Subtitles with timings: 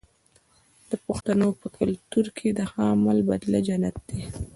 [0.89, 4.21] د پښتنو په کلتور کې د ښه عمل بدله جنت دی.